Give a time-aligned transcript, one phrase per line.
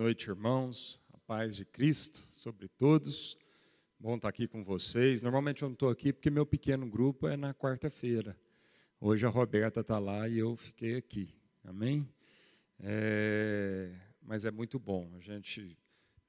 [0.00, 0.98] noite, irmãos.
[1.12, 3.36] A paz de Cristo sobre todos.
[3.98, 5.20] Bom estar aqui com vocês.
[5.20, 8.34] Normalmente eu não estou aqui porque meu pequeno grupo é na quarta-feira.
[8.98, 11.34] Hoje a Roberta está lá e eu fiquei aqui.
[11.62, 12.08] Amém?
[12.78, 13.94] É...
[14.22, 15.76] Mas é muito bom a gente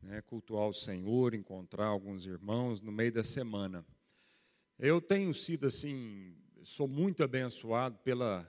[0.01, 3.85] né, cultuar o Senhor, encontrar alguns irmãos no meio da semana.
[4.77, 8.45] Eu tenho sido assim, sou muito abençoado pela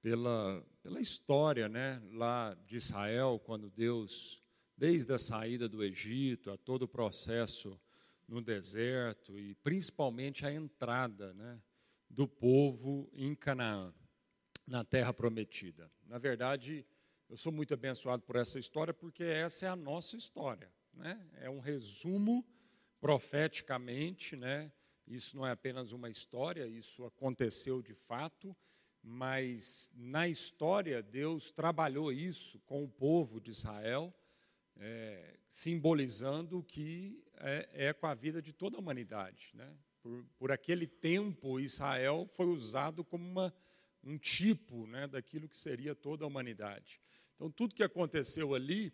[0.00, 4.42] pela, pela história né, lá de Israel, quando Deus,
[4.74, 7.78] desde a saída do Egito, a todo o processo
[8.26, 11.60] no deserto e principalmente a entrada né,
[12.08, 13.92] do povo em Canaã,
[14.66, 15.92] na terra prometida.
[16.06, 16.86] Na verdade,
[17.28, 20.72] eu sou muito abençoado por essa história porque essa é a nossa história.
[20.94, 21.20] Né?
[21.34, 22.46] É um resumo
[22.98, 24.72] profeticamente, né?
[25.06, 28.56] isso não é apenas uma história, isso aconteceu de fato
[29.02, 34.14] mas na história Deus trabalhou isso com o povo de Israel,
[34.76, 39.50] é, simbolizando o que é, é, com a vida de toda a humanidade.
[39.54, 39.72] Né?
[40.02, 43.54] Por, por aquele tempo, Israel foi usado como uma,
[44.02, 47.00] um tipo né, daquilo que seria toda a humanidade.
[47.34, 48.92] Então, tudo que aconteceu ali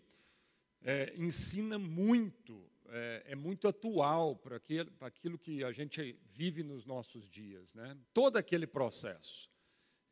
[0.82, 4.56] é, ensina muito, é, é, muito atual para
[5.00, 7.74] aquilo, que a gente vive nos nossos dias.
[7.74, 7.96] Né?
[8.12, 9.53] Todo aquele processo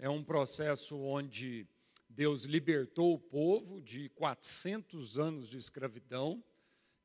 [0.02, 1.64] é um processo onde
[2.08, 6.42] Deus libertou o povo de 400 anos de escravidão,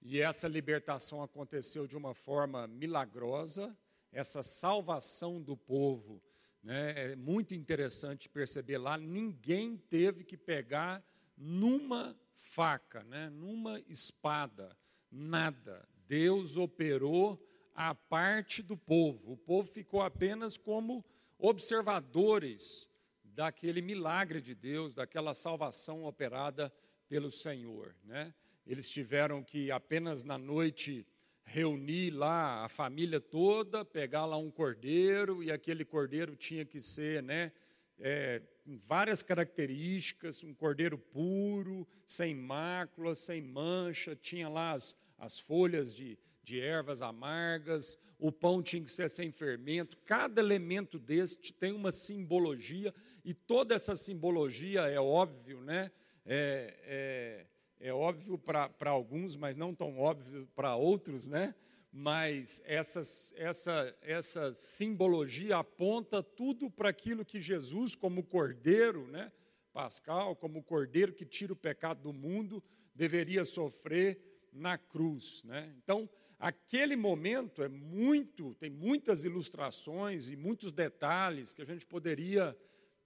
[0.01, 3.77] e essa libertação aconteceu de uma forma milagrosa,
[4.11, 6.19] essa salvação do povo.
[6.63, 11.05] Né, é muito interessante perceber lá, ninguém teve que pegar
[11.37, 14.75] numa faca, né, numa espada,
[15.11, 15.87] nada.
[16.07, 17.39] Deus operou
[17.75, 19.33] a parte do povo.
[19.33, 21.05] O povo ficou apenas como
[21.37, 22.89] observadores
[23.23, 26.73] daquele milagre de Deus, daquela salvação operada
[27.07, 27.95] pelo Senhor.
[28.03, 28.33] Né?
[28.65, 31.05] Eles tiveram que apenas na noite
[31.43, 37.23] reunir lá a família toda, pegar lá um cordeiro, e aquele cordeiro tinha que ser,
[37.23, 37.53] né,
[37.99, 38.41] é,
[38.85, 46.19] várias características, um cordeiro puro, sem mácula, sem mancha, tinha lá as, as folhas de,
[46.47, 51.91] de ervas amargas, o pão tinha que ser sem fermento, cada elemento deste tem uma
[51.91, 55.91] simbologia, e toda essa simbologia é óbvio, né?
[56.25, 57.45] É,
[57.81, 61.53] é, é óbvio para alguns, mas não tão óbvio para outros, né?
[61.91, 63.01] Mas essa,
[63.35, 69.33] essa, essa simbologia aponta tudo para aquilo que Jesus, como cordeiro, né?
[69.73, 72.63] Pascal, como cordeiro que tira o pecado do mundo,
[72.95, 74.17] deveria sofrer
[74.53, 75.73] na cruz, né?
[75.83, 82.57] Então, aquele momento é muito, tem muitas ilustrações e muitos detalhes que a gente poderia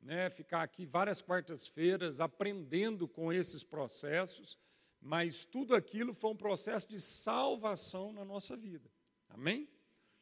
[0.01, 4.57] né, ficar aqui várias quartas-feiras aprendendo com esses processos,
[4.99, 8.89] mas tudo aquilo foi um processo de salvação na nossa vida.
[9.29, 9.67] Amém?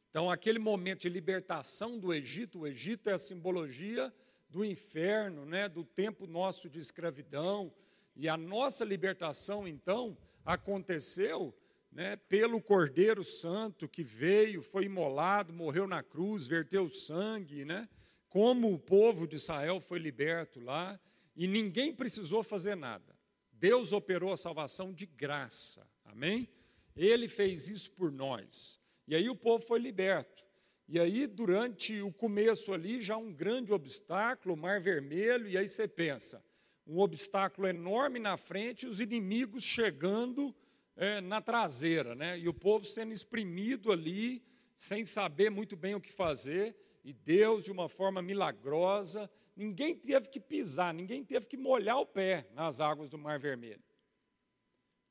[0.10, 4.14] Então, aquele momento de libertação do Egito, o Egito é a simbologia
[4.50, 7.72] do inferno, né, do tempo nosso de escravidão,
[8.16, 11.56] e a nossa libertação, então, aconteceu
[11.92, 17.90] né, pelo Cordeiro Santo que veio, foi imolado, morreu na cruz, verteu sangue, né,
[18.28, 21.00] como o povo de Israel foi liberto lá,
[21.36, 23.18] e ninguém precisou fazer nada.
[23.52, 26.48] Deus operou a salvação de graça, amém?
[26.96, 28.80] Ele fez isso por nós.
[29.08, 30.44] E aí o povo foi liberto.
[30.88, 35.68] E aí, durante o começo ali, já um grande obstáculo, o Mar Vermelho, e aí
[35.68, 36.44] você pensa,
[36.86, 40.56] um obstáculo enorme na frente, os inimigos chegando
[41.00, 42.38] é, na traseira, né?
[42.38, 44.44] E o povo sendo exprimido ali,
[44.76, 50.28] sem saber muito bem o que fazer, e Deus, de uma forma milagrosa, ninguém teve
[50.28, 53.82] que pisar, ninguém teve que molhar o pé nas águas do Mar Vermelho.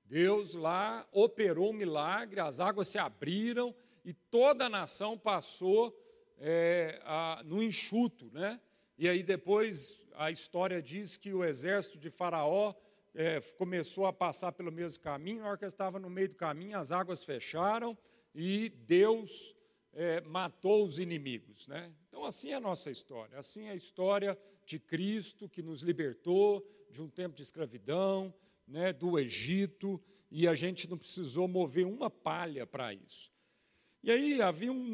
[0.04, 5.98] Deus lá operou um milagre, as águas se abriram e toda a nação passou
[6.36, 8.60] é, a, no enxuto, né?
[8.98, 12.74] E aí depois a história diz que o exército de Faraó
[13.14, 16.78] é, começou a passar pelo mesmo caminho, na hora que estava no meio do caminho,
[16.78, 17.96] as águas fecharam
[18.34, 19.54] e Deus
[19.92, 21.66] é, matou os inimigos.
[21.66, 21.92] Né?
[22.08, 23.38] Então, assim é a nossa história.
[23.38, 28.32] Assim é a história de Cristo que nos libertou de um tempo de escravidão,
[28.66, 30.00] né, do Egito,
[30.30, 33.32] e a gente não precisou mover uma palha para isso.
[34.02, 34.84] E aí havia um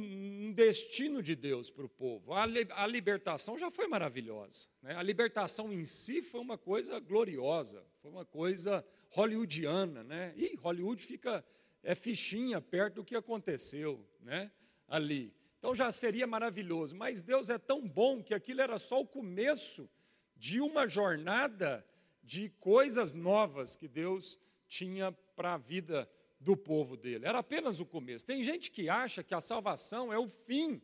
[0.54, 2.32] destino de Deus para o povo.
[2.32, 2.44] A,
[2.76, 4.68] a, libertação já foi maravilhosa.
[4.80, 4.94] Né?
[4.94, 10.02] A libertação em si foi uma coisa gloriosa, foi uma coisa hollywoodiana.
[10.04, 10.32] Né?
[10.36, 11.44] E Hollywood fica
[11.82, 14.50] é fichinha perto do que aconteceu né?
[14.88, 15.34] ali.
[15.58, 16.96] Então já seria maravilhoso.
[16.96, 19.88] Mas Deus é tão bom que aquilo era só o começo
[20.36, 21.86] de uma jornada
[22.22, 26.08] de coisas novas que Deus tinha para a vida
[26.44, 27.26] do povo dele.
[27.26, 28.24] Era apenas o começo.
[28.24, 30.80] Tem gente que acha que a salvação é o fim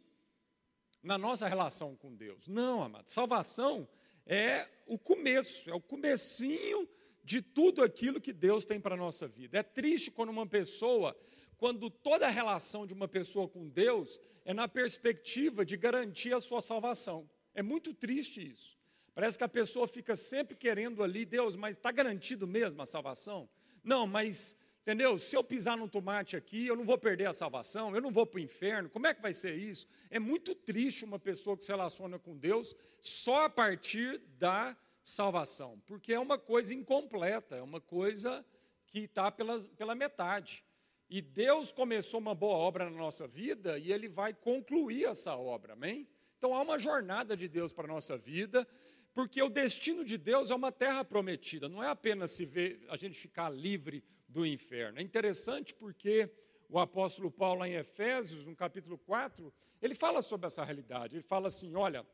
[1.02, 2.48] na nossa relação com Deus.
[2.48, 3.08] Não, amado.
[3.08, 3.86] Salvação
[4.26, 6.88] é o começo, é o comecinho
[7.22, 9.58] de tudo aquilo que Deus tem para a nossa vida.
[9.58, 11.14] É triste quando uma pessoa,
[11.58, 16.40] quando toda a relação de uma pessoa com Deus é na perspectiva de garantir a
[16.40, 17.28] sua salvação.
[17.54, 18.78] É muito triste isso.
[19.14, 23.48] Parece que a pessoa fica sempre querendo ali, Deus, mas está garantido mesmo a salvação?
[23.82, 25.18] Não, mas, entendeu?
[25.18, 28.26] Se eu pisar no tomate aqui, eu não vou perder a salvação, eu não vou
[28.26, 29.86] para o inferno, como é que vai ser isso?
[30.10, 35.80] É muito triste uma pessoa que se relaciona com Deus só a partir da salvação,
[35.86, 38.44] porque é uma coisa incompleta, é uma coisa
[38.86, 40.64] que está pela, pela metade.
[41.08, 45.72] E Deus começou uma boa obra na nossa vida e Ele vai concluir essa obra,
[45.72, 46.08] amém?
[46.38, 48.66] Então há uma jornada de Deus para a nossa vida,
[49.12, 52.96] porque o destino de Deus é uma terra prometida, não é apenas se ver, a
[52.96, 54.98] gente ficar livre do inferno.
[54.98, 56.30] É interessante porque
[56.68, 61.16] o apóstolo Paulo, em Efésios, no capítulo 4, ele fala sobre essa realidade.
[61.16, 62.06] Ele fala assim: olha,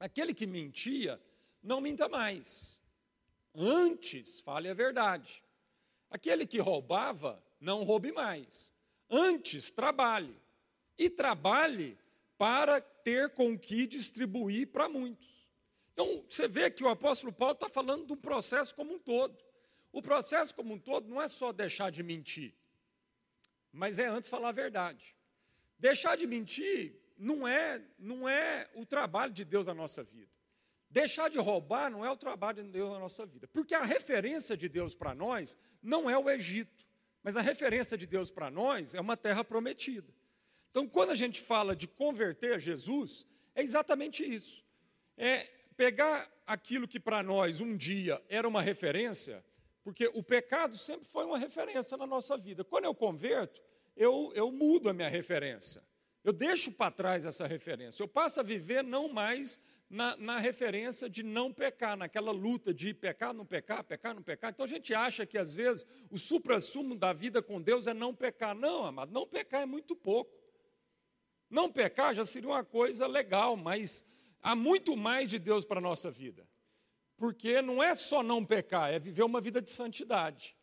[0.00, 1.20] aquele que mentia,
[1.62, 2.80] não minta mais.
[3.54, 5.44] Antes, fale a verdade.
[6.10, 8.72] Aquele que roubava, não roube mais.
[9.10, 10.34] Antes, trabalhe.
[10.98, 11.98] E trabalhe
[12.38, 15.50] para ter com que distribuir para muitos.
[15.92, 19.36] Então, você vê que o apóstolo Paulo está falando do processo como um todo.
[19.92, 22.54] O processo como um todo não é só deixar de mentir,
[23.70, 25.14] mas é antes falar a verdade.
[25.78, 30.30] Deixar de mentir não é, não é o trabalho de Deus na nossa vida.
[30.88, 33.48] Deixar de roubar não é o trabalho de Deus na nossa vida.
[33.48, 36.86] Porque a referência de Deus para nós não é o Egito,
[37.22, 40.12] mas a referência de Deus para nós é uma terra prometida.
[40.70, 44.64] Então, quando a gente fala de converter a Jesus, é exatamente isso.
[45.16, 45.44] É
[45.76, 49.44] pegar aquilo que para nós um dia era uma referência,
[49.82, 52.64] porque o pecado sempre foi uma referência na nossa vida.
[52.64, 53.60] Quando eu converto,
[53.96, 55.82] eu, eu mudo a minha referência.
[56.24, 58.02] Eu deixo para trás essa referência.
[58.02, 62.94] Eu passo a viver não mais na, na, referência de não pecar, naquela luta de
[62.94, 64.50] pecar, não pecar, pecar, não pecar.
[64.50, 68.14] Então a gente acha que às vezes o supra-sumo da vida com Deus é não
[68.14, 68.54] pecar.
[68.54, 70.32] Não, amado, não pecar é muito pouco.
[71.50, 74.04] Não pecar já seria uma coisa legal, mas
[74.40, 76.48] há muito mais de Deus para a nossa vida.
[77.16, 80.56] Porque não é só não pecar, é viver uma vida de santidade.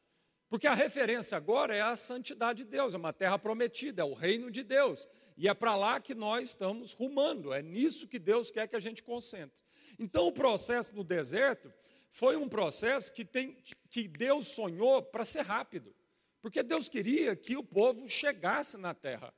[0.50, 4.14] Porque a referência agora é a santidade de Deus, é uma terra prometida, é o
[4.14, 5.08] reino de Deus.
[5.38, 8.80] E é para lá que nós estamos rumando, é nisso que Deus quer que a
[8.80, 9.62] gente concentre.
[10.00, 11.72] Então, o processo no deserto
[12.10, 13.58] foi um processo que, tem,
[13.90, 15.96] que Deus sonhou para ser rápido,
[16.42, 19.34] porque Deus queria que o povo chegasse na terra.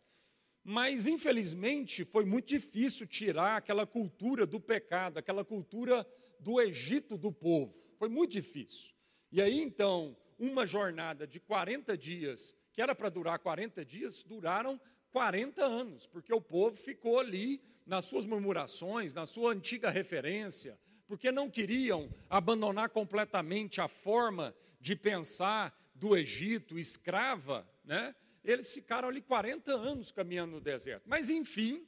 [0.63, 6.07] Mas, infelizmente, foi muito difícil tirar aquela cultura do pecado, aquela cultura
[6.41, 7.73] do Egito do povo.
[7.97, 8.93] Foi muito difícil.
[9.31, 14.81] E aí, então, uma jornada de 40 dias, que era para durar 40 dias, duraram
[15.11, 21.31] 40 anos, porque o povo ficou ali nas suas murmurações, na sua antiga referência, porque
[21.31, 28.15] não queriam abandonar completamente a forma de pensar do Egito, escrava, né?
[28.44, 31.03] Eles ficaram ali 40 anos caminhando no deserto.
[31.05, 31.85] Mas, enfim,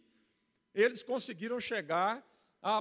[0.73, 2.23] eles conseguiram chegar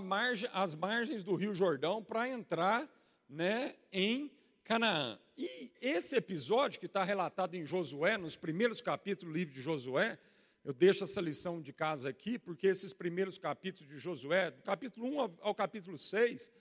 [0.01, 2.89] margem, às margens do Rio Jordão para entrar
[3.29, 4.31] né, em
[4.65, 5.19] Canaã.
[5.37, 10.19] E esse episódio que está relatado em Josué, nos primeiros capítulos do livro de Josué,
[10.65, 15.07] eu deixo essa lição de casa aqui, porque esses primeiros capítulos de Josué, do capítulo
[15.07, 16.53] 1 ao, ao capítulo 6,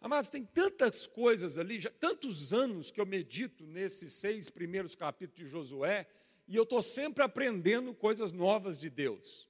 [0.00, 5.44] mas tem tantas coisas ali, já, tantos anos que eu medito nesses seis primeiros capítulos
[5.44, 6.06] de Josué,
[6.48, 9.48] e eu estou sempre aprendendo coisas novas de Deus,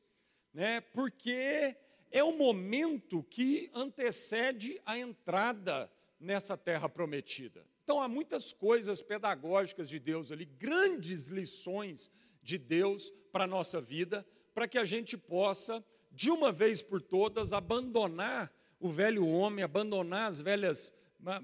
[0.53, 0.81] né?
[0.81, 1.77] porque
[2.11, 7.65] é o momento que antecede a entrada nessa terra prometida.
[7.85, 12.11] Então, há muitas coisas pedagógicas de Deus ali, grandes lições
[12.43, 17.01] de Deus para a nossa vida, para que a gente possa, de uma vez por
[17.01, 20.93] todas, abandonar o velho homem, abandonar as velhas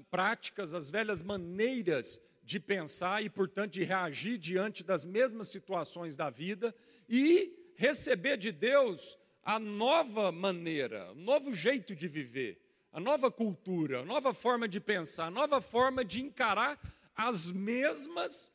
[0.09, 6.29] práticas, as velhas maneiras de pensar e, portanto, de reagir diante das mesmas situações da
[6.29, 6.75] vida
[7.07, 13.99] e receber de Deus a nova maneira, o novo jeito de viver, a nova cultura,
[13.99, 16.79] a nova forma de pensar, a nova forma de encarar
[17.15, 18.53] as mesmas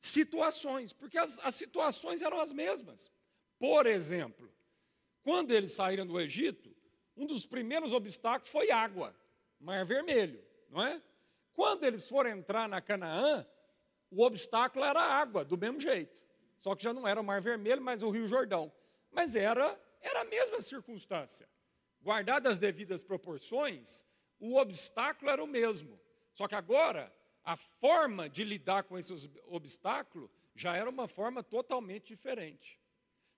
[0.00, 3.12] situações, porque as, as situações eram as mesmas.
[3.58, 4.52] Por exemplo,
[5.22, 6.74] quando eles saíram do Egito,
[7.16, 9.14] um dos primeiros obstáculos foi água,
[9.60, 11.02] Mar Vermelho, não é?
[11.52, 13.46] Quando eles foram entrar na Canaã,
[14.10, 16.22] o obstáculo era a água, do mesmo jeito.
[16.56, 18.72] Só que já não era o Mar Vermelho, mas o Rio Jordão.
[19.10, 21.48] Mas era, era a mesma circunstância.
[22.00, 24.04] Guardadas as devidas proporções,
[24.38, 25.98] o obstáculo era o mesmo.
[26.32, 27.12] Só que agora
[27.44, 29.12] a forma de lidar com esse
[29.46, 32.78] obstáculo já era uma forma totalmente diferente.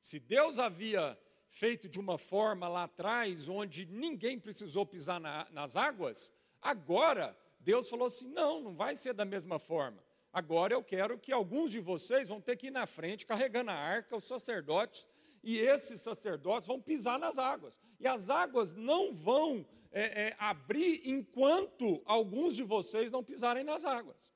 [0.00, 5.76] Se Deus havia feito de uma forma lá atrás, onde ninguém precisou pisar na, nas
[5.76, 10.02] águas, agora Deus falou assim: não, não vai ser da mesma forma.
[10.32, 13.74] Agora eu quero que alguns de vocês vão ter que ir na frente carregando a
[13.74, 15.08] arca, os sacerdotes,
[15.42, 17.80] e esses sacerdotes vão pisar nas águas.
[17.98, 23.84] E as águas não vão é, é, abrir enquanto alguns de vocês não pisarem nas
[23.84, 24.32] águas.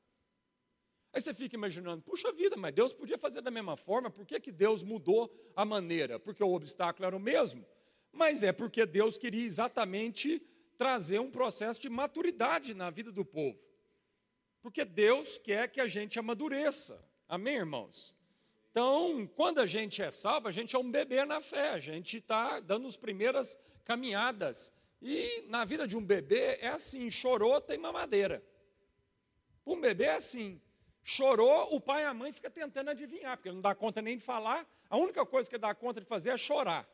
[1.12, 4.40] Aí você fica imaginando, puxa vida, mas Deus podia fazer da mesma forma, por que,
[4.40, 6.18] que Deus mudou a maneira?
[6.18, 7.64] Porque o obstáculo era o mesmo?
[8.11, 10.42] Mas é porque Deus queria exatamente
[10.76, 13.58] trazer um processo de maturidade na vida do povo.
[14.61, 17.04] Porque Deus quer que a gente amadureça.
[17.28, 18.16] Amém, irmãos?
[18.74, 22.16] Então, quando a gente é salvo, a gente é um bebê na fé, a gente
[22.16, 24.72] está dando as primeiras caminhadas.
[25.00, 28.42] E na vida de um bebê é assim: chorou, tem mamadeira.
[29.64, 30.60] Um bebê é assim.
[31.04, 34.24] Chorou, o pai e a mãe ficam tentando adivinhar, porque não dá conta nem de
[34.24, 34.66] falar.
[34.90, 36.84] A única coisa que dá conta de fazer é chorar.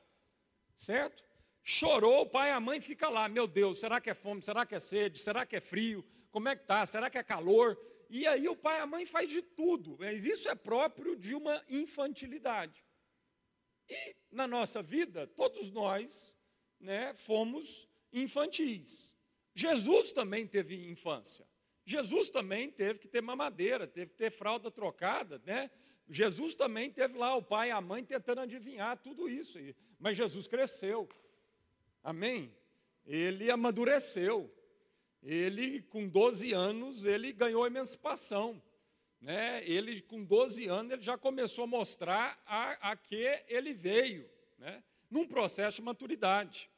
[0.77, 1.25] Certo?
[1.63, 4.43] Chorou, o pai e a mãe ficam lá, meu Deus, será que é fome?
[4.43, 5.19] Será que é sede?
[5.19, 6.05] Será que é frio?
[6.31, 6.85] Como é que tá?
[6.85, 7.81] Será que é calor?
[8.11, 9.97] E aí o pai e a mãe faz de tudo.
[10.01, 12.85] Mas isso é próprio de uma infantilidade.
[13.89, 16.37] E na nossa vida, todos nós
[16.81, 19.17] né, fomos infantis.
[19.55, 21.47] Jesus também teve infância.
[21.85, 25.71] Jesus também teve que ter mamadeira, teve que ter fralda trocada, né?
[26.09, 29.59] Jesus também teve lá o pai e a mãe tentando adivinhar tudo isso.
[29.99, 31.09] Mas Jesus cresceu.
[32.03, 32.53] Amém?
[33.07, 34.53] Ele amadureceu.
[35.23, 38.61] Ele, com 12 anos, ele ganhou emancipação.
[39.21, 39.63] Né?
[39.65, 44.83] Ele, com 12 anos, ele já começou a mostrar a, a que ele veio, né?
[45.11, 46.71] num processo de maturidade.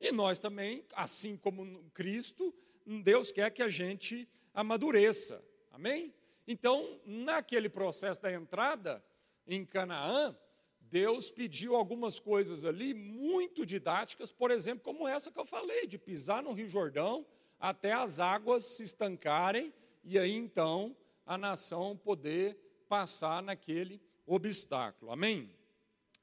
[0.00, 2.54] E nós também, assim como Cristo,
[3.02, 5.44] Deus quer que a gente amadureça.
[5.70, 6.14] Amém?
[6.46, 9.04] Então, naquele processo da entrada
[9.46, 10.36] em Canaã,
[10.80, 15.98] Deus pediu algumas coisas ali muito didáticas, por exemplo, como essa que eu falei, de
[15.98, 17.24] pisar no Rio Jordão
[17.62, 25.12] até as águas se estancarem e aí então a nação poder passar naquele obstáculo.
[25.12, 25.48] Amém?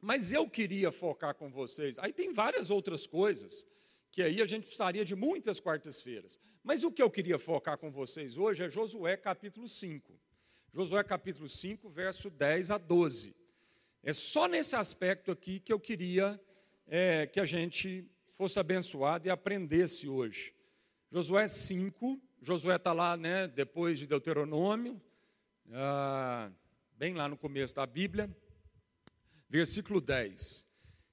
[0.02, 3.66] Mas eu queria focar com vocês, aí tem várias outras coisas
[4.12, 6.38] que aí a gente precisaria de muitas quartas-feiras.
[6.62, 10.12] Mas o que eu queria focar com vocês hoje é Josué capítulo 5.
[10.74, 13.34] Josué capítulo 5, verso 10 a 12.
[14.04, 16.40] É só nesse aspecto aqui que eu queria
[16.86, 20.59] é, que a gente fosse abençoado e aprendesse hoje.
[21.12, 25.02] Josué 5, Josué está lá, né, depois de Deuteronômio,
[25.74, 26.52] ah,
[27.00, 28.30] bem lá no começo da Bíblia,
[29.50, 30.68] versículo 10.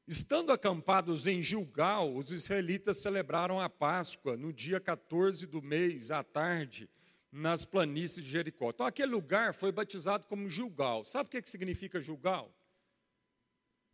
[0.07, 6.23] Estando acampados em Gilgal, os israelitas celebraram a Páscoa no dia 14 do mês, à
[6.23, 6.91] tarde,
[7.33, 8.69] nas planícies de Jericó.
[8.69, 11.07] Então, aquele lugar foi batizado como Gilgal.
[11.07, 12.55] Sabe o que significa Gilgal?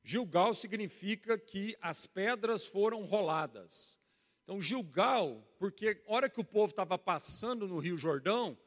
[0.02, 4.01] Gilgal significa que as pedras foram roladas.
[4.44, 8.58] Então, Gilgal, porque a hora que o povo estava passando no Rio Jordão,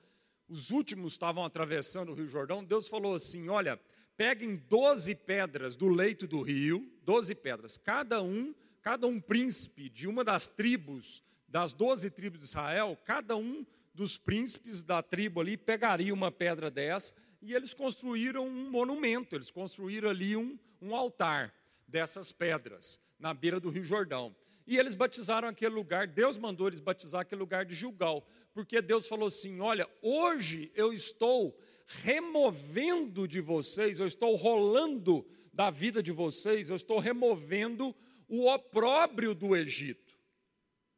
[0.48, 3.80] os últimos estavam atravessando o Rio Jordão, Deus falou assim: olha,
[4.16, 10.08] peguem 12 pedras do leito do rio, 12 pedras, cada um, cada um príncipe de
[10.08, 15.58] uma das tribos, das 12 tribos de Israel, cada um dos príncipes da tribo ali
[15.58, 21.54] pegaria uma pedra dessa e eles construíram um monumento, eles construíram ali um, um altar
[21.88, 24.36] dessas pedras na beira do Rio Jordão.
[24.68, 29.08] E eles batizaram aquele lugar, Deus mandou eles batizar aquele lugar de Gilgal, porque Deus
[29.08, 36.12] falou assim: Olha, hoje eu estou removendo de vocês, eu estou rolando da vida de
[36.12, 37.96] vocês, eu estou removendo
[38.28, 40.18] o opróbrio do Egito.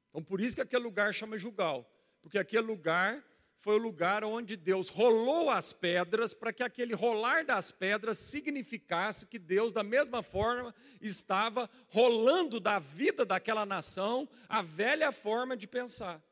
[0.09, 3.23] Então, por isso que aquele lugar chama Jugal, porque aquele lugar
[3.59, 9.25] foi o lugar onde Deus rolou as pedras para que aquele rolar das pedras significasse
[9.25, 15.67] que Deus, da mesma forma, estava rolando da vida daquela nação a velha forma de
[15.67, 16.23] pensar.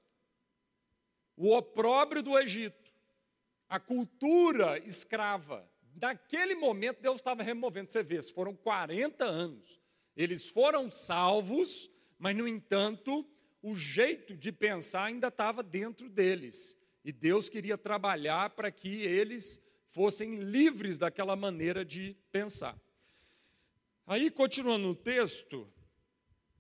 [1.35, 2.85] O opróbrio do Egito
[3.67, 5.69] a cultura escrava.
[5.99, 7.89] Naquele momento, Deus estava removendo.
[7.89, 9.79] Você vê, foram 40 anos.
[10.15, 13.27] Eles foram salvos, mas, no entanto,
[13.61, 16.77] o jeito de pensar ainda estava dentro deles.
[17.05, 22.75] E Deus queria trabalhar para que eles fossem livres daquela maneira de pensar.
[24.07, 25.71] Aí, continuando no texto,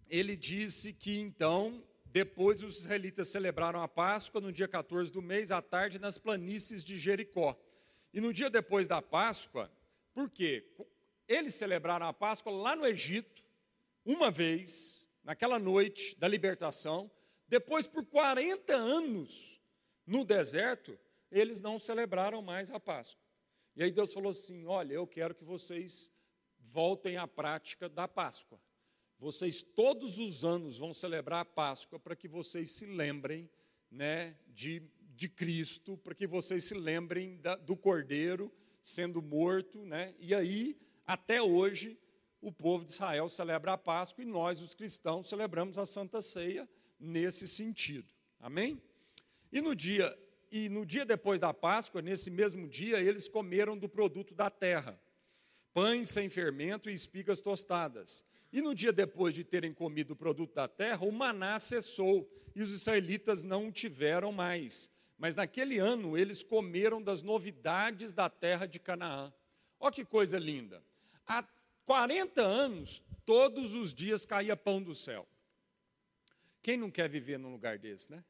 [0.07, 5.51] ele disse que então depois os israelitas celebraram a Páscoa no dia 14 do mês,
[5.51, 7.59] à tarde, nas planícies de Jericó.
[8.13, 9.71] E no dia depois da Páscoa,
[10.13, 10.63] por quê?
[11.27, 13.43] Eles celebraram a Páscoa lá no Egito,
[14.05, 17.09] uma vez, naquela noite da libertação.
[17.47, 19.59] Depois, por 40 anos
[20.05, 20.97] no deserto,
[21.31, 23.23] eles não celebraram mais a Páscoa.
[23.75, 26.11] E aí Deus falou assim: Olha, eu quero que vocês
[26.59, 28.59] voltem à prática da Páscoa.
[29.17, 33.49] Vocês todos os anos vão celebrar a Páscoa para que vocês se lembrem
[33.89, 34.83] né, de,
[35.15, 39.85] de Cristo, para que vocês se lembrem da, do Cordeiro sendo morto.
[39.85, 40.13] Né?
[40.19, 41.97] E aí, até hoje,
[42.41, 46.69] o povo de Israel celebra a Páscoa e nós, os cristãos, celebramos a Santa Ceia
[46.99, 48.13] nesse sentido.
[48.39, 48.81] Amém?
[49.55, 50.13] E no dia
[50.51, 54.99] e no dia depois da Páscoa, nesse mesmo dia, eles comeram do produto da terra,
[55.73, 58.25] pães sem fermento e espigas tostadas.
[58.51, 62.61] E no dia depois de terem comido o produto da terra, o maná cessou e
[62.61, 64.91] os israelitas não o tiveram mais.
[65.17, 69.33] Mas naquele ano eles comeram das novidades da terra de Canaã.
[69.79, 70.83] Olha que coisa linda.
[71.25, 71.45] Há
[71.85, 75.25] 40 anos, todos os dias caía pão do céu.
[76.61, 78.21] Quem não quer viver num lugar desse, né?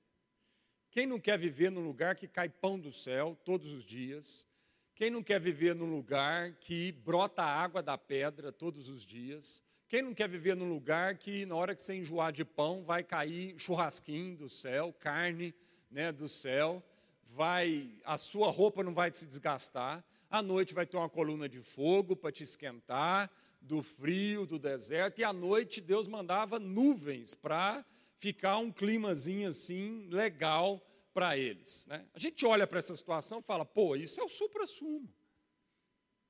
[0.95, 4.47] Quem não quer viver num lugar que cai pão do céu todos os dias?
[4.95, 9.61] Quem não quer viver num lugar que brota água da pedra todos os dias?
[9.89, 13.03] Quem não quer viver num lugar que, na hora que você enjoar de pão, vai
[13.03, 15.53] cair churrasquinho do céu, carne
[15.91, 16.81] né, do céu,
[17.29, 21.59] vai, a sua roupa não vai se desgastar, à noite vai ter uma coluna de
[21.59, 27.83] fogo para te esquentar, do frio, do deserto, e à noite Deus mandava nuvens para
[28.19, 30.81] ficar um climazinho assim legal
[31.13, 31.86] para eles.
[31.88, 32.05] Né?
[32.13, 35.13] A gente olha para essa situação e fala, pô, isso é o supra-sumo.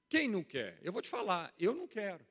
[0.08, 0.80] Quem não quer?
[0.82, 2.26] Eu vou te falar, eu não quero.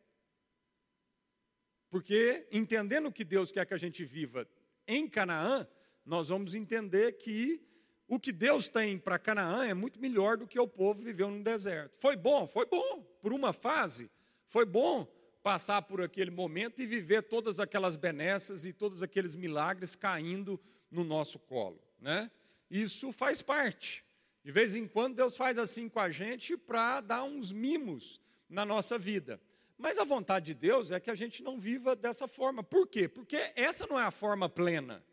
[1.91, 4.49] Porque, entendendo que Deus quer que a gente viva
[4.87, 5.67] em Canaã,
[6.05, 7.61] nós vamos entender que
[8.07, 11.43] o que Deus tem para Canaã é muito melhor do que o povo viveu no
[11.43, 11.97] deserto.
[11.97, 12.47] Foi bom?
[12.47, 13.03] Foi bom.
[13.21, 14.11] Por uma fase,
[14.47, 15.09] foi bom
[15.45, 20.59] passar por aquele momento e viver todas aquelas benesses e todos aqueles milagres caindo
[20.91, 22.31] no nosso colo, né?
[22.71, 24.03] Isso faz parte.
[24.43, 28.65] De vez em quando Deus faz assim com a gente para dar uns mimos na
[28.65, 29.39] nossa vida.
[29.77, 32.63] Mas a vontade de Deus é que a gente não viva dessa forma.
[32.63, 33.07] Por quê?
[33.07, 35.05] Porque essa não é a forma plena.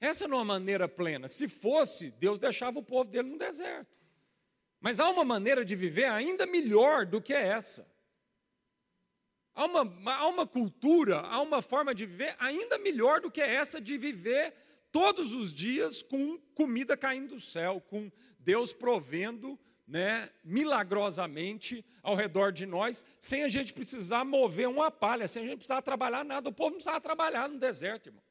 [0.00, 1.28] Essa não é a maneira plena.
[1.28, 3.94] Se fosse, Deus deixava o povo dele no deserto.
[4.80, 7.89] Mas há uma maneira de viver ainda melhor do que essa.
[9.54, 13.80] Há uma, há uma cultura, há uma forma de viver ainda melhor do que essa
[13.80, 14.54] de viver
[14.92, 22.52] todos os dias com comida caindo do céu, com Deus provendo né, milagrosamente ao redor
[22.52, 26.48] de nós, sem a gente precisar mover uma palha, sem a gente precisar trabalhar nada.
[26.48, 28.22] O povo não precisava trabalhar no deserto, irmão.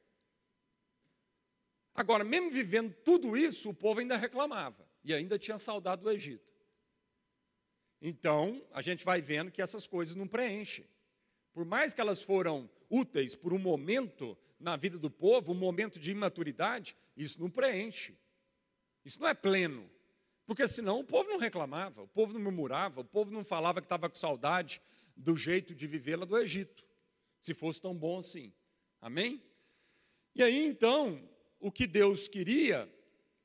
[1.94, 6.50] Agora, mesmo vivendo tudo isso, o povo ainda reclamava e ainda tinha saudade do Egito.
[8.00, 10.86] Então, a gente vai vendo que essas coisas não preenchem.
[11.52, 15.98] Por mais que elas foram úteis por um momento na vida do povo, um momento
[15.98, 18.16] de imaturidade, isso não preenche.
[19.04, 19.90] Isso não é pleno.
[20.46, 23.86] Porque senão o povo não reclamava, o povo não murmurava, o povo não falava que
[23.86, 24.82] estava com saudade
[25.16, 26.84] do jeito de viver lá do Egito,
[27.40, 28.52] se fosse tão bom assim.
[29.00, 29.42] Amém?
[30.34, 31.22] E aí então,
[31.58, 32.92] o que Deus queria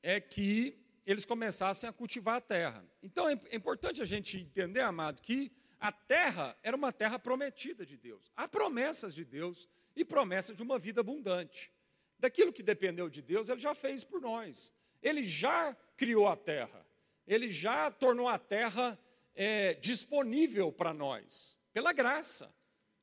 [0.02, 2.84] é que eles começassem a cultivar a terra.
[3.02, 5.52] Então é importante a gente entender, amado, que
[5.86, 8.28] a terra era uma terra prometida de Deus.
[8.34, 11.72] Há promessas de Deus e promessas de uma vida abundante.
[12.18, 14.74] Daquilo que dependeu de Deus, Ele já fez por nós.
[15.00, 16.84] Ele já criou a terra.
[17.24, 18.98] Ele já tornou a terra
[19.32, 22.52] é, disponível para nós, pela graça.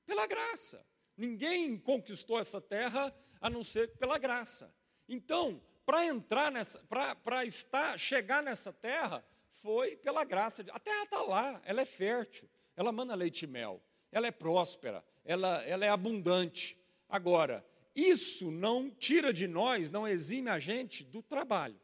[0.06, 0.86] Pela graça.
[1.15, 4.76] Ninguém conquistou essa terra a não ser pela graça.
[5.08, 9.26] Então, para entrar nessa, para estar, chegar nessa terra,
[9.62, 10.65] foi pela graça.
[10.69, 13.82] A terra está lá, ela é fértil ela manda leite e mel,
[14.12, 16.78] ela é próspera, ela, ela é abundante.
[17.08, 21.80] Agora, isso não tira de nós, não exime a gente do trabalho.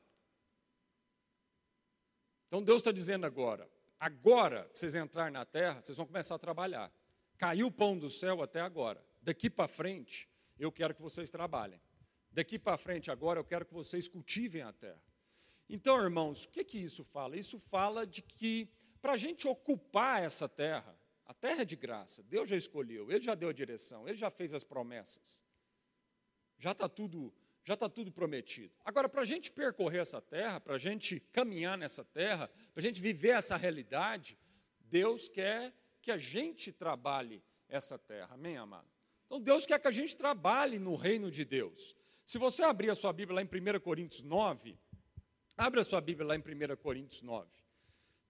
[2.48, 6.40] Então Deus está dizendo agora: agora que vocês entrarem na terra, vocês vão começar a
[6.40, 6.92] trabalhar.
[7.38, 9.04] Caiu o pão do céu até agora.
[9.22, 11.80] Daqui para frente, eu quero que vocês trabalhem.
[12.32, 15.02] Daqui para frente, agora, eu quero que vocês cultivem a terra.
[15.70, 17.38] Então, irmãos, o que, que isso fala?
[17.38, 18.68] Isso fala de que
[19.02, 23.22] para a gente ocupar essa terra, a terra é de graça, Deus já escolheu, Ele
[23.22, 25.44] já deu a direção, Ele já fez as promessas.
[26.58, 27.34] Já está tudo,
[27.64, 28.74] já está tudo prometido.
[28.84, 32.82] Agora, para a gente percorrer essa terra, para a gente caminhar nessa terra, para a
[32.82, 34.38] gente viver essa realidade,
[34.82, 38.34] Deus quer que a gente trabalhe essa terra.
[38.34, 38.90] Amém, amado?
[39.28, 41.96] Então, Deus quer que a gente trabalhe no reino de Deus.
[42.26, 44.78] Se você abrir a sua Bíblia lá em 1 Coríntios 9,
[45.56, 47.60] abra a sua Bíblia lá em 1 Coríntios 9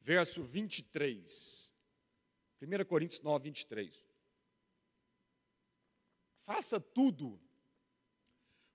[0.01, 1.73] verso 23.
[2.61, 4.05] 1 Coríntios 9, 23.
[6.45, 7.39] Faça tudo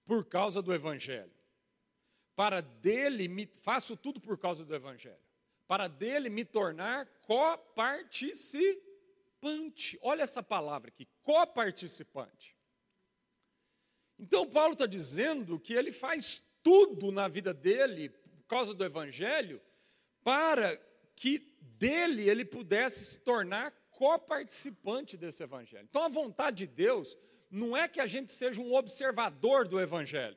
[0.05, 1.35] por causa do Evangelho,
[2.37, 5.23] para dele me faço tudo por causa do evangelho,
[5.67, 9.99] para dele me tornar coparticipante.
[10.03, 12.55] Olha essa palavra aqui, coparticipante.
[14.19, 19.61] Então Paulo está dizendo que ele faz tudo na vida dele por causa do evangelho
[20.23, 20.77] para
[21.17, 25.87] que dele ele pudesse se tornar coparticipante desse evangelho.
[25.89, 27.17] Então a vontade de Deus
[27.51, 30.37] não é que a gente seja um observador do evangelho.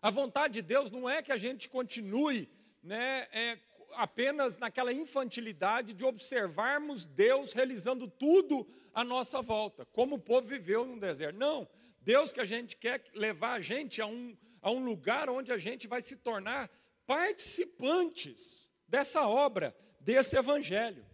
[0.00, 2.50] A vontade de Deus não é que a gente continue
[2.82, 3.58] né, é,
[3.92, 10.84] apenas naquela infantilidade de observarmos Deus realizando tudo à nossa volta, como o povo viveu
[10.84, 11.38] no deserto.
[11.38, 11.68] Não,
[12.00, 15.58] Deus que a gente quer levar a gente a um, a um lugar onde a
[15.58, 16.70] gente vai se tornar
[17.06, 21.04] participantes dessa obra, desse evangelho.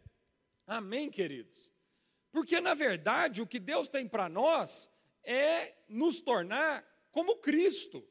[0.67, 1.73] Amém, queridos?
[2.33, 4.91] Porque, na verdade, o que Deus tem para nós
[5.23, 8.07] é nos tornar como Cristo.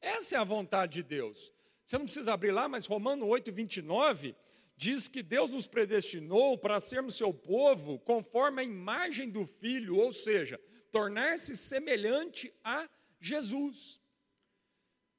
[0.00, 1.52] Essa é a vontade de Deus.
[1.84, 4.36] Você não precisa abrir lá, mas Romano 8, 29
[4.76, 10.12] diz que Deus nos predestinou para sermos seu povo conforme a imagem do Filho, ou
[10.12, 12.88] seja, tornar-se semelhante a
[13.20, 14.00] Jesus.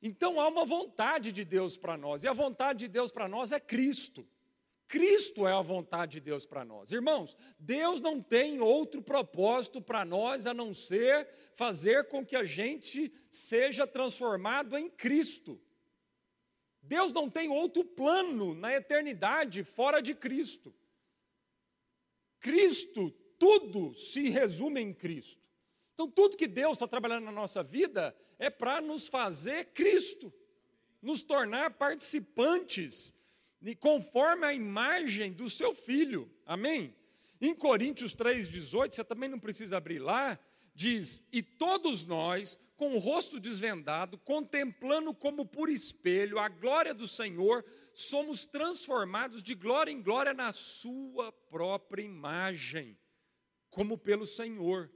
[0.01, 3.51] Então há uma vontade de Deus para nós, e a vontade de Deus para nós
[3.51, 4.27] é Cristo.
[4.87, 6.91] Cristo é a vontade de Deus para nós.
[6.91, 12.43] Irmãos, Deus não tem outro propósito para nós a não ser fazer com que a
[12.43, 15.59] gente seja transformado em Cristo.
[16.81, 20.73] Deus não tem outro plano na eternidade fora de Cristo.
[22.39, 25.43] Cristo, tudo se resume em Cristo.
[25.93, 30.31] Então, tudo que Deus está trabalhando na nossa vida é para nos fazer Cristo,
[31.01, 33.15] nos tornar participantes
[33.73, 36.29] conforme a imagem do seu filho.
[36.45, 36.93] Amém?
[37.41, 40.37] Em Coríntios 3,18, você também não precisa abrir lá,
[40.73, 47.07] diz: E todos nós, com o rosto desvendado, contemplando como por espelho a glória do
[47.07, 52.97] Senhor, somos transformados de glória em glória na Sua própria imagem,
[53.69, 54.91] como pelo Senhor,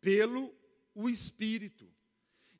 [0.00, 0.54] pelo
[0.94, 1.92] o Espírito.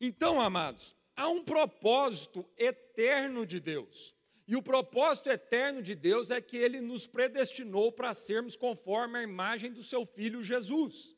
[0.01, 4.15] Então, amados, há um propósito eterno de Deus.
[4.49, 9.23] E o propósito eterno de Deus é que ele nos predestinou para sermos conforme a
[9.23, 11.17] imagem do seu filho Jesus.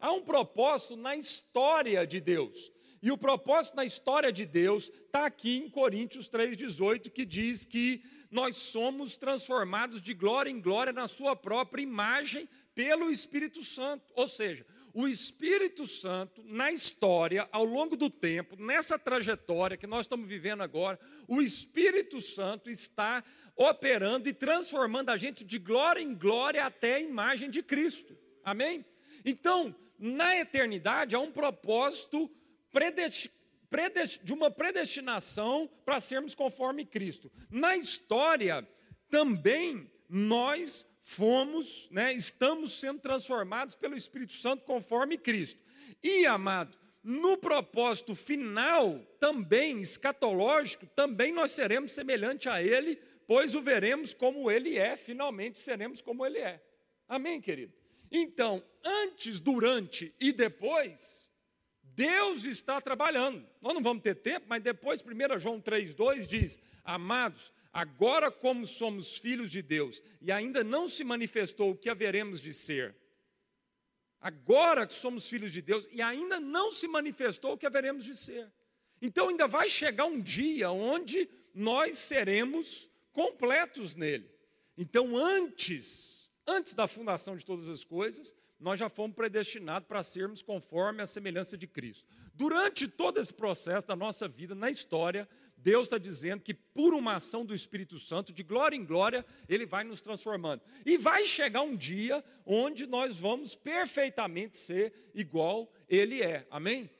[0.00, 2.72] Há um propósito na história de Deus.
[3.00, 8.02] E o propósito na história de Deus está aqui em Coríntios 3,18, que diz que
[8.30, 14.12] nós somos transformados de glória em glória na sua própria imagem pelo Espírito Santo.
[14.16, 20.02] Ou seja, o Espírito Santo, na história, ao longo do tempo, nessa trajetória que nós
[20.02, 23.24] estamos vivendo agora, o Espírito Santo está
[23.56, 28.16] operando e transformando a gente de glória em glória até a imagem de Cristo.
[28.44, 28.84] Amém?
[29.24, 32.30] Então, na eternidade, há um propósito
[34.22, 37.32] de uma predestinação para sermos conforme Cristo.
[37.50, 38.66] Na história,
[39.10, 45.60] também nós fomos, né, estamos sendo transformados pelo Espírito Santo conforme Cristo.
[46.02, 53.60] E, amado, no propósito final, também escatológico, também nós seremos semelhante a Ele, pois o
[53.60, 56.64] veremos como Ele é, finalmente seremos como Ele é.
[57.06, 57.74] Amém, querido?
[58.10, 61.30] Então, antes, durante e depois,
[61.82, 63.46] Deus está trabalhando.
[63.60, 69.16] Nós não vamos ter tempo, mas depois, 1 João 3,2 diz: Amados, agora, como somos
[69.16, 72.96] filhos de Deus e ainda não se manifestou o que haveremos de ser,
[74.20, 78.14] agora que somos filhos de Deus e ainda não se manifestou o que haveremos de
[78.14, 78.50] ser.
[79.02, 84.30] Então, ainda vai chegar um dia onde nós seremos completos nele.
[84.78, 90.42] Então, antes, antes da fundação de todas as coisas, nós já fomos predestinados para sermos
[90.42, 92.08] conforme a semelhança de Cristo.
[92.32, 95.28] Durante todo esse processo da nossa vida, na história,
[95.64, 99.64] Deus está dizendo que por uma ação do Espírito Santo, de glória em glória, Ele
[99.64, 100.60] vai nos transformando.
[100.84, 106.46] E vai chegar um dia onde nós vamos perfeitamente ser igual Ele é.
[106.50, 106.90] Amém?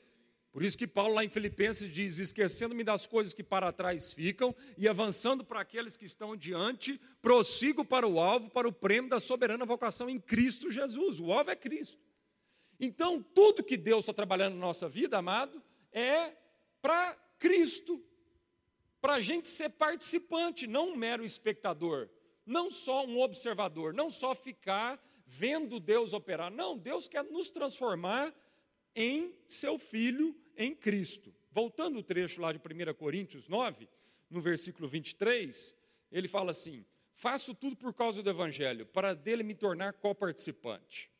[0.51, 4.55] Por isso que Paulo lá em Filipenses diz: esquecendo-me das coisas que para trás ficam
[4.75, 9.19] e avançando para aqueles que estão diante, prossigo para o alvo, para o prêmio da
[9.19, 11.19] soberana vocação em Cristo Jesus.
[11.19, 12.01] O alvo é Cristo.
[12.79, 16.31] Então, tudo que Deus está trabalhando na nossa vida, amado, é
[16.81, 18.03] para Cristo
[19.05, 22.09] para a gente ser participante, não um mero espectador,
[22.43, 26.49] não só um observador, não só ficar vendo Deus operar.
[26.49, 28.33] Não, Deus quer nos transformar
[28.95, 31.31] em seu filho em Cristo.
[31.51, 33.87] Voltando o trecho lá de 1 Coríntios 9,
[34.27, 35.77] no versículo 23,
[36.11, 41.11] ele fala assim: Faço tudo por causa do evangelho, para dele me tornar coparticipante.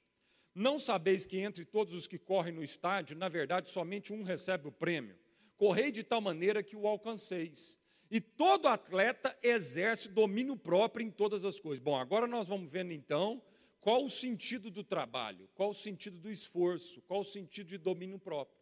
[0.56, 4.68] Não sabeis que entre todos os que correm no estádio, na verdade, somente um recebe
[4.70, 5.24] o prêmio?
[5.58, 7.80] Correi de tal maneira que o alcanceis.
[8.10, 11.80] E todo atleta exerce domínio próprio em todas as coisas.
[11.80, 13.42] Bom, agora nós vamos vendo então
[13.80, 18.20] qual o sentido do trabalho, qual o sentido do esforço, qual o sentido de domínio
[18.20, 18.60] próprio.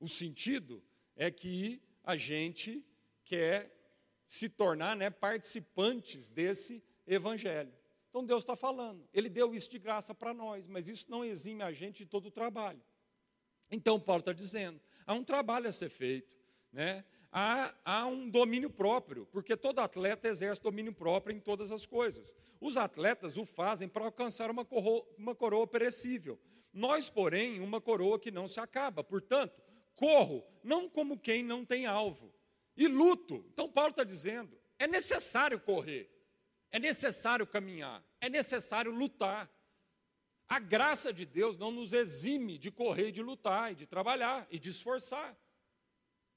[0.00, 0.82] O sentido
[1.16, 2.84] é que a gente
[3.24, 3.70] quer
[4.26, 7.72] se tornar né, participantes desse evangelho.
[8.08, 11.62] Então Deus está falando, Ele deu isso de graça para nós, mas isso não exime
[11.62, 12.82] a gente de todo o trabalho.
[13.70, 16.34] Então Paulo está dizendo, há um trabalho a ser feito,
[16.72, 17.04] né?
[17.32, 22.36] há, há um domínio próprio, porque todo atleta exerce domínio próprio em todas as coisas.
[22.60, 26.38] Os atletas o fazem para alcançar uma coroa, uma coroa perecível.
[26.72, 29.02] Nós, porém, uma coroa que não se acaba.
[29.02, 29.60] Portanto,
[29.94, 32.32] corro não como quem não tem alvo.
[32.76, 33.44] E luto.
[33.52, 36.10] Então, Paulo está dizendo: é necessário correr,
[36.70, 39.50] é necessário caminhar, é necessário lutar.
[40.52, 44.58] A graça de Deus não nos exime de correr, de lutar, e de trabalhar e
[44.58, 45.34] de esforçar.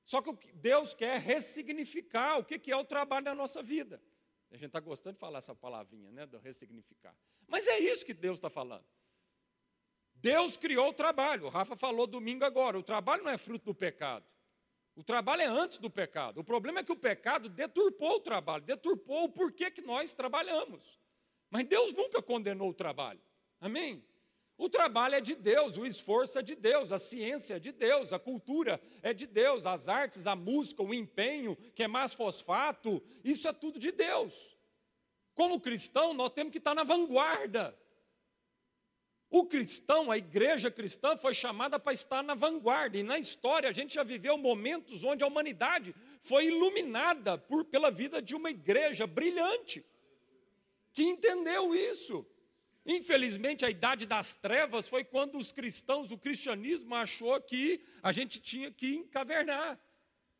[0.06, 4.01] Só que Deus quer ressignificar o que é o trabalho na nossa vida.
[4.49, 7.13] A gente está gostando de falar essa palavrinha, né, do ressignificar.
[7.45, 8.86] Mas é isso que Deus está falando.
[10.13, 11.47] Deus criou o trabalho.
[11.47, 12.80] O Rafa falou domingo agora.
[12.80, 14.25] O trabalho não é fruto do pecado.
[14.95, 16.39] O trabalho é antes do pecado.
[16.39, 20.97] O problema é que o pecado deturpou o trabalho, deturpou o porquê que nós trabalhamos.
[21.49, 23.19] Mas Deus nunca condenou o trabalho.
[23.65, 24.06] Amém?
[24.60, 28.13] O trabalho é de Deus, o esforço é de Deus, a ciência é de Deus,
[28.13, 33.01] a cultura é de Deus, as artes, a música, o empenho, que é mais fosfato,
[33.23, 34.56] isso é tudo de Deus.
[35.34, 37.75] Como cristão, nós temos que estar na vanguarda.
[39.32, 43.73] O cristão, a igreja cristã, foi chamada para estar na vanguarda, e na história a
[43.73, 49.08] gente já viveu momentos onde a humanidade foi iluminada por, pela vida de uma igreja
[49.08, 49.84] brilhante,
[50.93, 52.28] que entendeu isso.
[52.86, 58.39] Infelizmente, a idade das trevas foi quando os cristãos, o cristianismo achou que a gente
[58.39, 59.80] tinha que encavernar.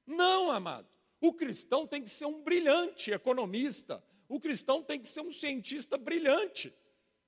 [0.06, 0.88] Não, amado.
[1.20, 4.04] O cristão tem que ser um brilhante economista.
[4.28, 6.72] O cristão tem que ser um cientista brilhante.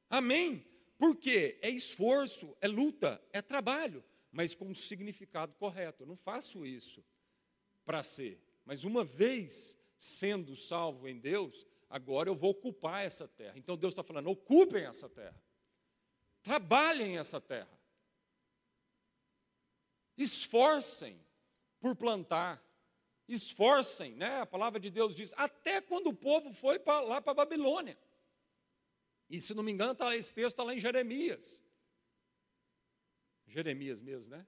[0.07, 0.63] Amém?
[0.99, 6.03] Porque é esforço, é luta, é trabalho, mas com o significado correto.
[6.03, 7.03] Eu não faço isso
[7.85, 8.39] para ser.
[8.65, 13.57] Mas uma vez sendo salvo em Deus, agora eu vou ocupar essa terra.
[13.57, 15.41] Então Deus está falando: ocupem essa terra,
[16.41, 17.79] trabalhem essa terra,
[20.17, 21.19] esforcem
[21.79, 22.63] por plantar,
[23.27, 24.41] esforcem, né?
[24.41, 27.97] A palavra de Deus diz, até quando o povo foi pra, lá para Babilônia.
[29.29, 31.61] E se não me engano, tá, esse texto está lá em Jeremias.
[33.45, 34.45] Jeremias mesmo, né?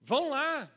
[0.00, 0.70] Vão lá,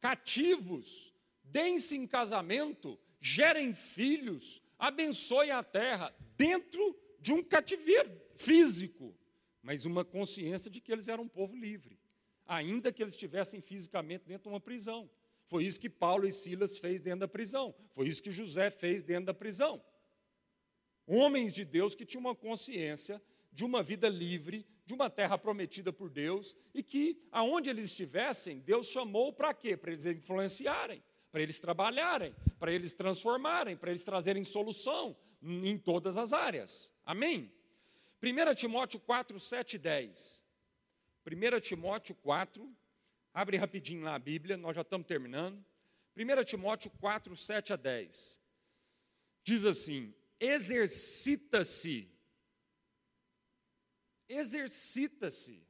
[0.00, 9.14] cativos, deem-se em casamento, gerem filhos, abençoe a terra dentro de um cativeiro físico,
[9.62, 11.98] mas uma consciência de que eles eram um povo livre,
[12.46, 15.10] ainda que eles estivessem fisicamente dentro de uma prisão.
[15.46, 17.74] Foi isso que Paulo e Silas fez dentro da prisão.
[17.92, 19.82] Foi isso que José fez dentro da prisão.
[21.06, 25.92] Homens de Deus que tinham uma consciência de uma vida livre, de uma terra prometida
[25.92, 29.76] por Deus, e que, aonde eles estivessem, Deus chamou para quê?
[29.76, 31.02] Para eles influenciarem
[31.36, 36.90] para eles trabalharem, para eles transformarem, para eles trazerem solução em todas as áreas.
[37.04, 37.52] Amém?
[38.22, 40.46] 1 Timóteo 4, 7 e 10.
[41.26, 42.74] 1 Timóteo 4,
[43.34, 45.62] abre rapidinho lá a Bíblia, nós já estamos terminando.
[46.16, 48.40] 1 Timóteo 4, 7 a 10.
[49.44, 52.10] Diz assim: exercita-se,
[54.26, 55.62] exercita-se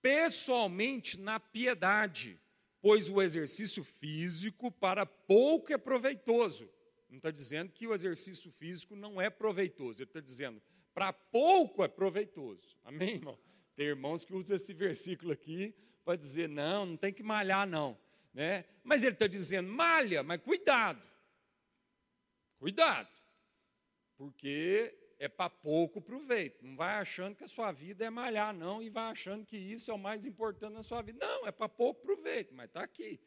[0.00, 2.40] pessoalmente na piedade
[2.82, 6.68] pois o exercício físico para pouco é proveitoso.
[7.08, 10.60] Não está dizendo que o exercício físico não é proveitoso, ele está dizendo
[10.92, 12.76] para pouco é proveitoso.
[12.84, 13.38] Amém, irmão?
[13.74, 17.98] Tem irmãos que usam esse versículo aqui para dizer, não, não tem que malhar, não.
[18.34, 18.64] Né?
[18.82, 21.02] Mas ele está dizendo, malha, mas cuidado.
[22.58, 23.08] Cuidado.
[24.16, 26.66] Porque é para pouco proveito.
[26.66, 29.88] Não vai achando que a sua vida é malhar, não, e vai achando que isso
[29.88, 31.24] é o mais importante na sua vida.
[31.24, 33.20] Não, é para pouco proveito, mas está aqui.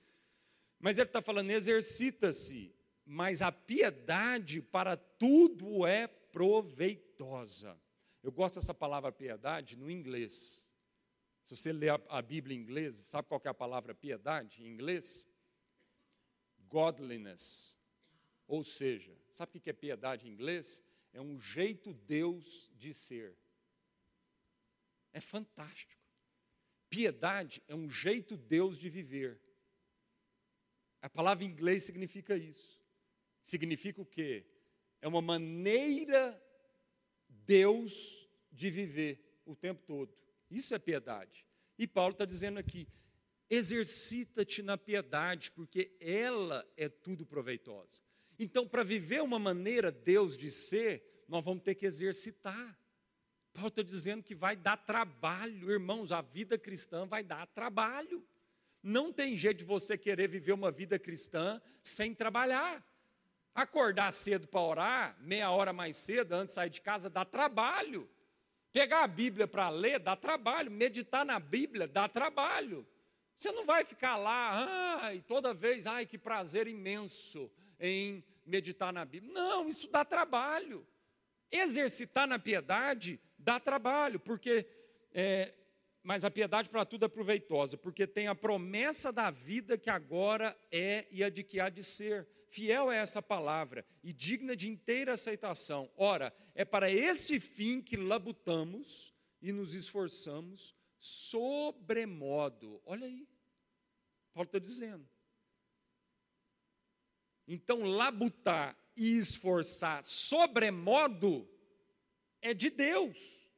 [0.77, 7.79] Mas ele está falando, exercita-se, mas a piedade para tudo é proveitosa.
[8.21, 10.69] Eu gosto dessa palavra piedade no inglês.
[11.45, 15.29] Se você ler a, Bíblia em inglês, sabe qual é a palavra piedade em inglês?
[16.67, 17.77] Godliness.
[18.45, 20.83] Ou seja, sabe o que é piedade em inglês?
[21.15, 23.37] É um jeito Deus de ser.
[25.13, 26.03] É fantástico.
[26.89, 29.41] Piedade é um jeito Deus de viver.
[31.01, 32.81] A palavra em inglês significa isso.
[33.41, 34.45] Significa o quê?
[35.01, 36.41] É uma maneira
[37.29, 40.13] Deus de viver o tempo todo.
[40.51, 41.45] Isso é piedade.
[41.77, 42.89] E Paulo está dizendo aqui:
[43.49, 48.03] Exercita-te na piedade, porque ela é tudo proveitosa.
[48.37, 52.77] Então, para viver uma maneira Deus de ser, nós vamos ter que exercitar.
[53.53, 58.25] Paulo está dizendo que vai dar trabalho, irmãos, a vida cristã vai dar trabalho.
[58.83, 62.85] Não tem jeito de você querer viver uma vida cristã sem trabalhar.
[63.53, 68.09] Acordar cedo para orar, meia hora mais cedo, antes de sair de casa, dá trabalho.
[68.73, 70.69] Pegar a Bíblia para ler, dá trabalho.
[70.69, 72.85] Meditar na Bíblia, dá trabalho.
[73.33, 79.03] Você não vai ficar lá, ai, toda vez, ai, que prazer imenso em meditar na
[79.05, 79.33] Bíblia.
[79.33, 80.85] Não, isso dá trabalho.
[81.51, 84.67] Exercitar na piedade dá trabalho, porque
[85.13, 85.53] é,
[86.03, 90.55] mas a piedade para tudo é proveitosa, porque tem a promessa da vida que agora
[90.71, 92.27] é e a de que há de ser.
[92.47, 95.89] Fiel é essa palavra e digna de inteira aceitação.
[95.97, 102.81] Ora, é para este fim que labutamos e nos esforçamos sobremodo.
[102.85, 103.27] Olha aí,
[104.31, 105.09] Paulo está dizendo.
[107.47, 111.47] Então, labutar e esforçar sobremodo
[112.41, 113.49] é de Deus,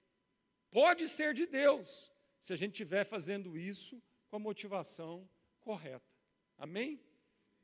[0.71, 6.05] pode ser de Deus se a gente estiver fazendo isso com a motivação correta.
[6.57, 7.01] Amém?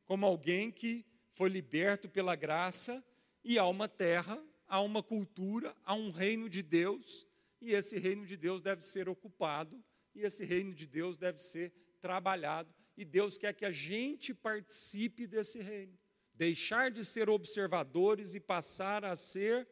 [0.06, 3.04] Como alguém que foi liberto pela graça
[3.44, 7.26] e há uma terra, há uma cultura, há um reino de Deus,
[7.62, 9.84] e esse reino de Deus deve ser ocupado,
[10.14, 15.26] e esse reino de Deus deve ser trabalhado, e Deus quer que a gente participe
[15.26, 15.98] desse reino.
[16.44, 19.66] Deixar de ser observadores e passar a ser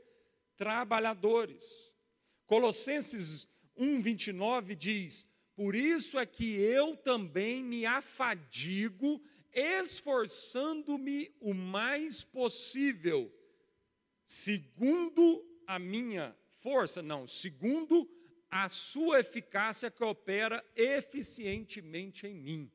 [0.56, 1.94] trabalhadores.
[2.46, 3.46] Colossenses
[3.78, 13.30] 1:29 diz: Por isso é que eu também me afadigo, esforçando-me o mais possível,
[14.24, 18.10] segundo a minha força, não, segundo
[18.50, 22.72] a sua eficácia que opera eficientemente em mim.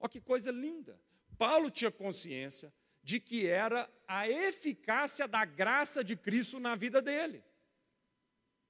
[0.00, 1.00] Olha que coisa linda.
[1.38, 7.42] Paulo tinha consciência de que era a eficácia da graça de Cristo na vida dele.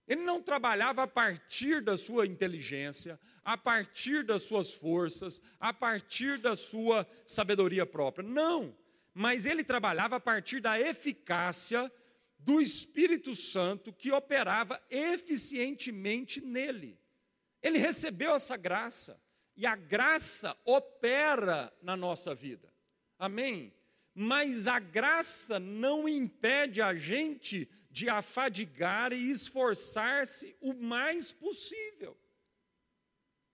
[0.06, 6.38] Ele não trabalhava a partir da sua inteligência, a partir das suas forças, a partir
[6.38, 8.26] da sua sabedoria própria.
[8.26, 8.76] Não,
[9.14, 11.90] mas ele trabalhava a partir da eficácia
[12.38, 16.98] do Espírito Santo que operava eficientemente nele.
[17.62, 19.20] Ele recebeu essa graça
[19.56, 22.72] e a graça opera na nossa vida.
[23.18, 23.72] Amém?
[24.14, 32.16] Mas a graça não impede a gente de afadigar e esforçar-se o mais possível.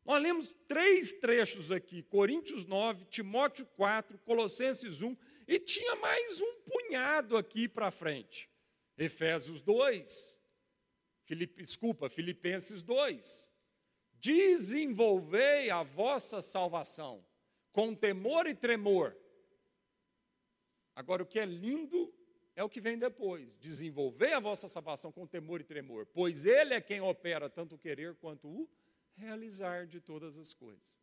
[0.04, 6.60] Nós lemos três trechos aqui: Coríntios 9, Timóteo 4, Colossenses 1, e tinha mais um
[6.62, 8.48] punhado aqui para frente.
[8.96, 10.40] Efésios 2,
[11.24, 13.47] Filipe, desculpa, Filipenses 2.
[14.20, 17.24] Desenvolvei a vossa salvação
[17.72, 19.16] com temor e tremor.
[20.94, 22.12] Agora, o que é lindo
[22.56, 23.54] é o que vem depois.
[23.60, 27.78] Desenvolver a vossa salvação com temor e tremor, pois Ele é quem opera tanto o
[27.78, 28.68] querer quanto o
[29.14, 31.00] realizar de todas as coisas.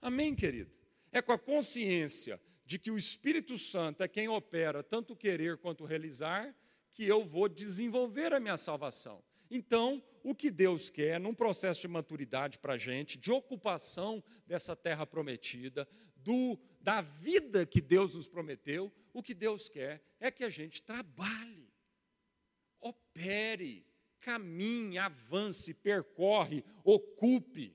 [0.00, 0.76] Amém, querido?
[1.10, 5.56] É com a consciência de que o Espírito Santo é quem opera tanto o querer
[5.56, 6.54] quanto o realizar
[6.92, 9.22] que eu vou desenvolver a minha salvação.
[9.50, 14.76] Então, o que Deus quer, num processo de maturidade para a gente, de ocupação dessa
[14.76, 20.44] terra prometida, do, da vida que Deus nos prometeu, o que Deus quer é que
[20.44, 21.72] a gente trabalhe,
[22.78, 23.86] opere,
[24.20, 27.74] caminhe, avance, percorre, ocupe.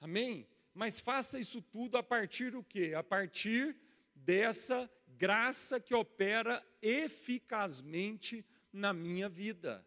[0.00, 0.46] Amém?
[0.72, 2.94] Mas faça isso tudo a partir do quê?
[2.94, 3.76] A partir
[4.14, 9.84] dessa graça que opera eficazmente na minha vida.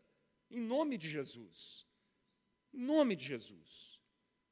[0.49, 1.85] Em nome de Jesus.
[2.73, 3.99] Em nome de Jesus.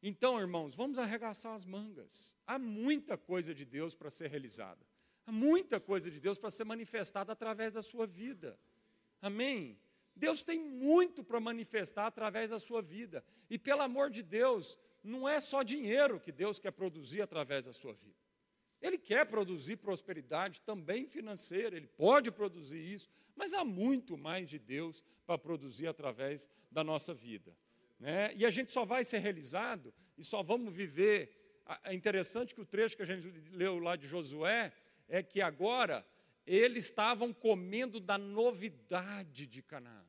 [0.01, 2.35] Então, irmãos, vamos arregaçar as mangas.
[2.45, 4.85] Há muita coisa de Deus para ser realizada.
[5.25, 8.59] Há muita coisa de Deus para ser manifestada através da sua vida.
[9.21, 9.79] Amém?
[10.15, 13.23] Deus tem muito para manifestar através da sua vida.
[13.49, 17.73] E pelo amor de Deus, não é só dinheiro que Deus quer produzir através da
[17.73, 18.22] sua vida.
[18.83, 24.59] Ele quer produzir prosperidade também financeira, ele pode produzir isso, mas há muito mais de
[24.59, 27.55] Deus para produzir através da nossa vida.
[27.97, 28.35] Né?
[28.35, 31.63] E a gente só vai ser realizado e só vamos viver.
[31.85, 34.73] É interessante que o trecho que a gente leu lá de Josué
[35.07, 36.05] é que agora
[36.45, 40.05] eles estavam comendo da novidade de Canaã.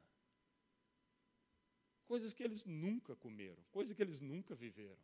[2.06, 4.98] Coisas que eles nunca comeram, coisas que eles nunca viveram.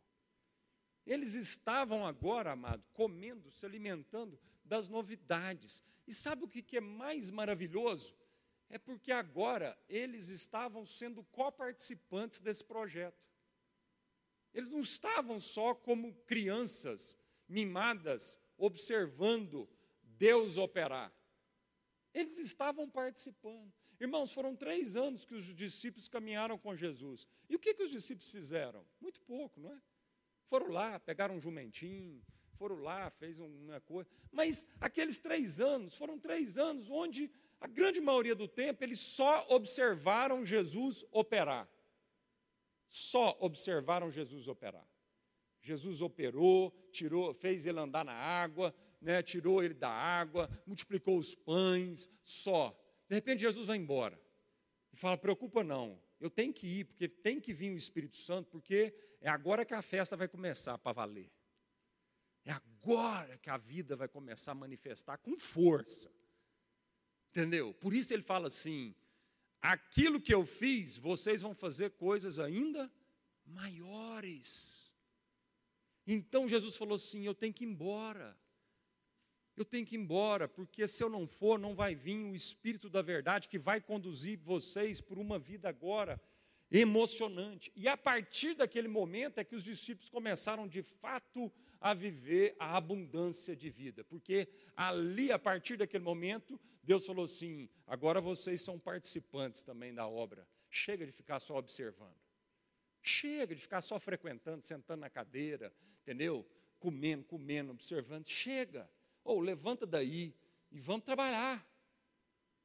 [1.05, 5.83] Eles estavam agora, amado, comendo, se alimentando das novidades.
[6.07, 8.15] E sabe o que é mais maravilhoso?
[8.69, 13.21] É porque agora eles estavam sendo coparticipantes desse projeto.
[14.53, 19.67] Eles não estavam só como crianças mimadas, observando
[20.03, 21.11] Deus operar.
[22.13, 23.71] Eles estavam participando.
[23.99, 27.27] Irmãos, foram três anos que os discípulos caminharam com Jesus.
[27.49, 28.85] E o que, que os discípulos fizeram?
[28.99, 29.81] Muito pouco, não é?
[30.51, 32.21] Foram lá, pegaram um jumentinho,
[32.57, 34.09] foram lá, fez uma coisa.
[34.29, 37.31] Mas aqueles três anos, foram três anos onde
[37.61, 41.69] a grande maioria do tempo eles só observaram Jesus operar.
[42.89, 44.85] Só observaram Jesus operar.
[45.61, 51.33] Jesus operou, tirou, fez ele andar na água, né, tirou ele da água, multiplicou os
[51.33, 52.77] pães, só.
[53.07, 54.19] De repente Jesus vai embora.
[54.91, 58.47] E fala: preocupa não, eu tenho que ir, porque tem que vir o Espírito Santo,
[58.51, 61.31] porque é agora que a festa vai começar para valer.
[62.45, 66.11] É agora que a vida vai começar a manifestar com força.
[67.29, 67.73] Entendeu?
[67.73, 68.95] Por isso ele fala assim:
[69.59, 72.91] aquilo que eu fiz, vocês vão fazer coisas ainda
[73.43, 74.95] maiores.
[76.05, 78.39] Então Jesus falou assim: eu tenho que ir embora.
[79.55, 82.89] Eu tenho que ir embora, porque se eu não for, não vai vir o Espírito
[82.89, 86.21] da Verdade que vai conduzir vocês por uma vida agora
[86.71, 87.71] emocionante.
[87.75, 92.77] E a partir daquele momento é que os discípulos começaram de fato a viver a
[92.77, 94.47] abundância de vida, porque
[94.77, 100.47] ali, a partir daquele momento, Deus falou assim: agora vocês são participantes também da obra,
[100.69, 102.15] chega de ficar só observando,
[103.01, 105.73] chega de ficar só frequentando, sentando na cadeira,
[106.03, 106.47] entendeu?
[106.79, 108.89] Comendo, comendo, observando, chega,
[109.23, 110.33] ou oh, levanta daí
[110.71, 111.65] e vamos trabalhar,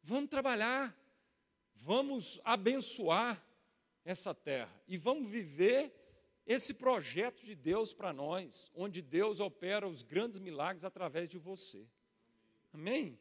[0.03, 0.97] vamos trabalhar,
[1.75, 3.45] vamos abençoar
[4.05, 5.93] essa terra e vamos viver
[6.47, 11.87] esse projeto de Deus para nós, onde Deus opera os grandes milagres através de você.
[12.73, 13.19] Amém?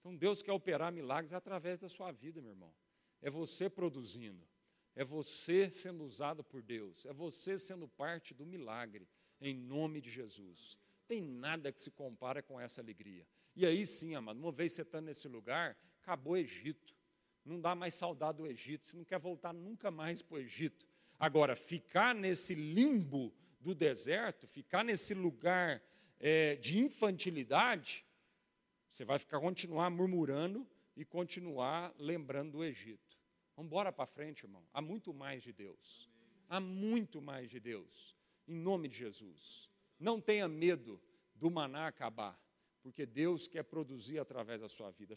[0.00, 2.74] Então Deus quer operar milagres através da sua vida, meu irmão.
[3.22, 4.46] É você produzindo,
[4.94, 9.08] é você sendo usado por Deus, é você sendo parte do milagre,
[9.40, 10.78] em nome de Jesus.
[11.06, 13.26] Tem nada que se compara com essa alegria.
[13.56, 16.94] E aí sim, amado, uma vez você estando nesse lugar, acabou o Egito.
[17.44, 20.86] Não dá mais saudade do Egito, você não quer voltar nunca mais para o Egito.
[21.18, 25.82] Agora, ficar nesse limbo do deserto, ficar nesse lugar
[26.18, 28.04] é, de infantilidade,
[28.90, 33.18] você vai ficar continuar murmurando e continuar lembrando do Egito.
[33.56, 34.64] Vamos embora para frente, irmão.
[34.72, 36.08] Há muito mais de Deus.
[36.48, 38.16] Há muito mais de Deus.
[38.46, 39.70] Em nome de Jesus.
[40.04, 41.00] Não tenha medo
[41.34, 42.38] do maná acabar,
[42.82, 45.16] porque Deus quer produzir através da sua vida.